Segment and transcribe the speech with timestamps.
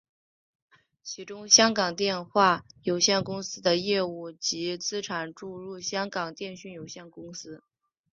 [1.03, 7.61] 其中香港电话有限公司的业务及资产注入香港电讯有限公司。